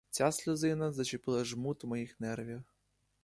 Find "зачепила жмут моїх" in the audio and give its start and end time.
0.91-2.19